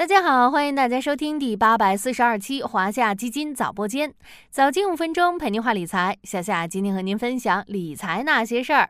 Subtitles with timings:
[0.00, 4.14] 大家好，欢迎大家收听第八百四十二期华夏基金早播间，
[4.48, 6.16] 早间五分钟陪您话理财。
[6.22, 8.88] 夏夏今天和您分享理财那些事儿。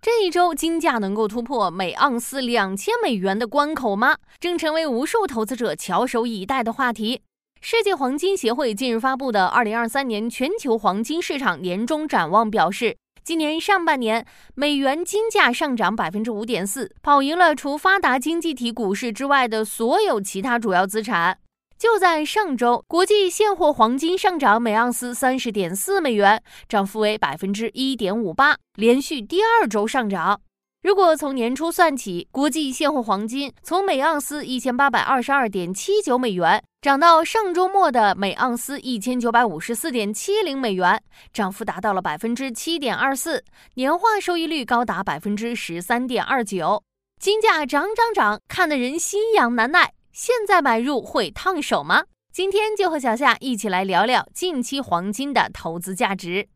[0.00, 4.16] 这一周金价能够突破每盎司两千美元的关口吗？
[4.38, 7.22] 正成为无数投资者翘首以待的话题。
[7.60, 12.96] 世界黄金协会近日发布的二零二三年全球黄金市场年终展望表示。
[13.24, 21.38] 今年上半年，美元金价上涨百分之五点四，跑赢了除发达经济体股市之外的所有其他主要资产。
[21.78, 30.42] 就在上周，国际现货黄金上涨每盎司三十点四美元，涨幅为百分之一点五八，连续第二周上涨。
[30.84, 41.02] 如果从年初算起，国际现货黄金从每盎司一千八百二十二点七九美元涨到上周末的每盎司一千九百五十四点七零美元，
[41.32, 43.42] 涨幅达到了百分之七点二四，
[43.76, 46.82] 年化收益率高达百分之十三点二九。
[47.18, 49.94] 金价涨涨涨，看得人心痒难耐。
[50.12, 52.04] 现在买入会烫手吗？
[52.30, 56.48] 今天就和小夏一起来聊聊近期黄金的投资价值。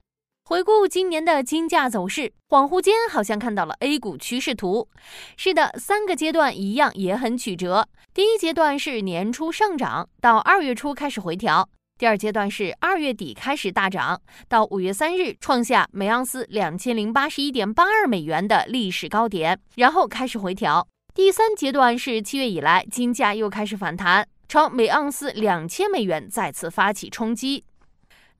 [0.48, 4.88] 回顾今年的金价走势，恍惚间好像看到了 A 股趋势图。
[5.36, 7.86] 是的，三个阶段一样也很曲折。
[8.14, 20.82] 第一阶段是年初上涨，到二月初开始回调；第二阶段是二月底开始大涨，到五月三日创下每盎司两千零八十一点八二美元的历史高点，然后开始回调；
[21.14, 27.64] 第三阶段是七月以来金价又开始反弹，朝每盎司两千美元再次发起冲击。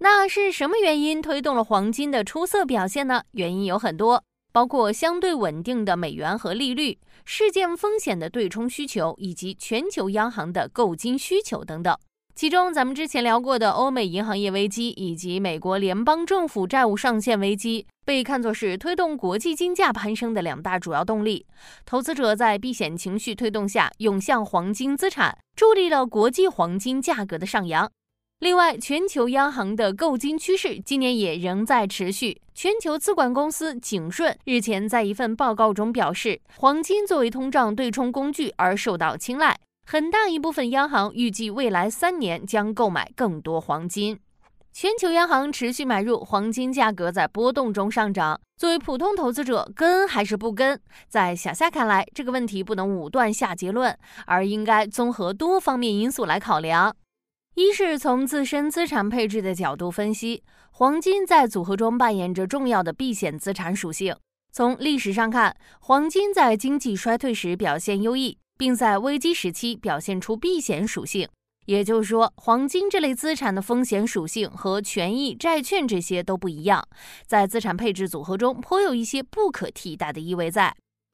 [0.00, 3.22] 那是什么原因推动了黄金的出色表现呢？
[3.32, 11.96] 原因有很多，包括相对稳定的美元和利率、事件风险的对冲需求，以及全球央行的购金需求等等。
[12.36, 21.44] 其中，咱们之前聊过的欧美银行业危机以及美国联邦政府债务上限危机，被看作是推动国际金价攀升的两大主要动力。
[21.84, 27.90] 投资者在避险情绪推动下涌向黄金资产，助力了国际黄金价格的上扬。
[28.40, 32.40] 另外，全球央行的购金趋势今年也仍在持续。
[32.54, 39.58] 全球资管公司景顺日前在一份报告中表示，黄金作为通胀对冲工具而受到青睐，
[39.90, 44.16] 很大一部分央行预计未来三年将购买更多黄金。
[44.72, 48.40] 全球央行持续买入黄金，价格在波动中上涨。
[48.56, 50.80] 作为普通投资者，跟还是不跟？
[51.08, 56.94] 在小夏看来，这个问题不能武断下结论，而应该综合多方面因素来考量。
[57.58, 64.14] 一是从自身资产配置的角度分析，黄金在组合中扮演着重要的避险资产属性。
[64.52, 71.28] 从历史上看，黄金在经济衰退时表现优异，并在危机时期表现出避险属性。
[71.66, 76.86] 也就是说，黄金这类资产的风险属性和权益、债券这些都不一样，
[77.26, 80.72] 在资产配置组合中颇有一些不可替代的意味在。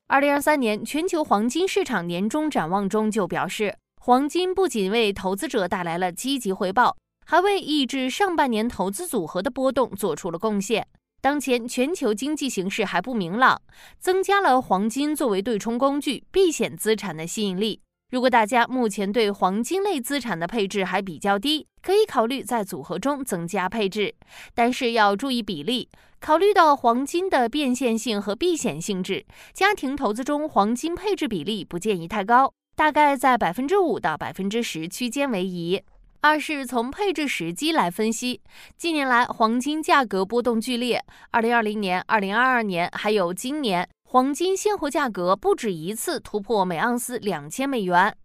[0.09, 3.75] 二零二三年全球黄金市场年终展望中就表示。
[4.07, 6.95] 黄金不仅为投资者带来了积极回报，
[7.25, 10.87] 还为抑制上半年投资组合的波动做出了贡献。
[11.23, 13.59] 当前全球经济形势还不明朗，
[13.99, 17.81] 增加了黄金作为对冲工具、避险资产的吸引力。
[18.11, 24.15] 如果大家目前对黄金类资产的配置还比较低，可以考虑在组合中增加配置，
[24.55, 25.89] 但是要注意比例。
[26.21, 32.53] 考虑到黄金的变现性和避险性质，家庭投资中黄金配置比例不建议太高。
[32.77, 35.83] 大概在百分之五到百分之十区间为宜。
[36.21, 38.41] 二是从配置时机来分析，
[38.77, 48.17] 近年来黄金价格波动剧烈，二零二零年、二零二二年还有今年，黄金现货价格不止一次突破每盎司两千美元。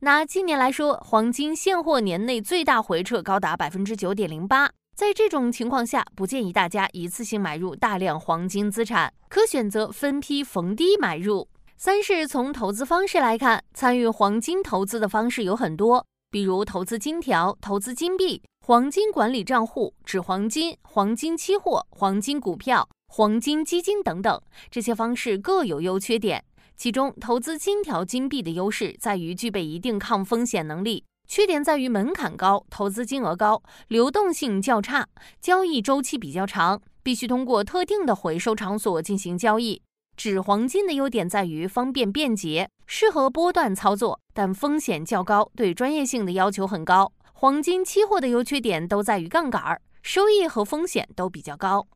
[0.00, 4.70] 拿今年来说，黄金现货年内最大回撤高达百分之九点零八。
[4.96, 11.48] 在这种情况下，不建议大家一次性买入大量黄金资产，可选择分批逢低买入。
[11.80, 24.42] 三是从投资方式来看，参与黄金投资的方式有很多，比如投资金条、投资金币、黄金管理账户、纸黄金、黄金期货、黄金股票、黄金基金等等。
[24.72, 26.44] 这些方式各有优缺点。
[26.76, 35.06] 其中，投资金条、金币的优势在于具备一定抗风险能力，缺点在于门槛高、投资金额高、流动性较差、
[35.40, 39.80] 交易周期比较长，必须通过特定的回收场所进行交易。
[40.18, 47.12] 纸黄金的优点在于方便便捷，适合波段操作，但风险较高，对专业性的要求很高。
[47.34, 51.86] 黄金期货的优缺点都在于杠杆，收益和风险都比较高。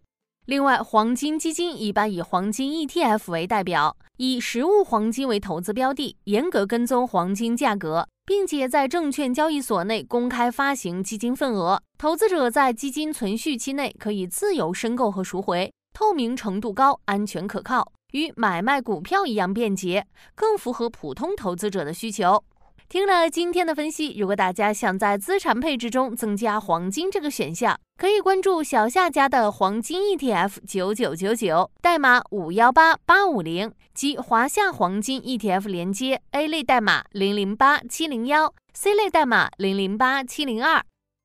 [0.46, 11.82] 另外，黄金基金一般以黄金 ETF 为代表，以实物黄金为投资标的，严格跟踪黄金价格，并且在证券交易所内公开发行基金份额。
[11.98, 17.92] 投资者在基金存续期内可以自由申购和赎回，透明程度高，安全可靠。
[18.12, 22.43] 与买卖股票一样便捷，更符合普通投资者的需求。
[22.88, 40.85] 听了今天的分析，如果大家想在资产配置中增加黄金这个选项，可以关注小夏家的黄金 ETF 九九九九，代码五幺八八五零及华夏黄金 ETF 连接 A 类代码零零八七零幺，C 类代码零零八七零二。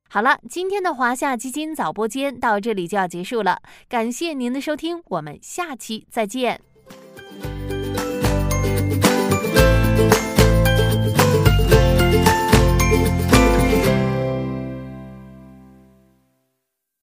[0.09, 3.59] 好了，今天的华夏基金早播间到这里就要结束了，
[3.89, 6.61] 感谢您的收听，我们下期再见。